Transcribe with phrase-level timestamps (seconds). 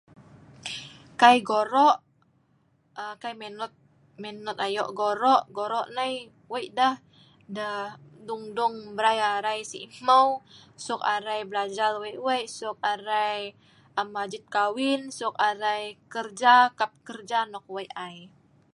[1.21, 1.95] Kai goro',
[3.01, 6.13] aa kai minot-minot ayo' goro', goro' nai
[6.51, 6.95] wei' deh.
[7.55, 7.81] Deh
[8.27, 10.27] dung-dung mrai arai si hmeu,
[10.85, 13.39] suk arai belajal wei'-wei suk arai
[13.99, 18.17] am ajit kawin, suk arai keja, kap keja nok wei' ai.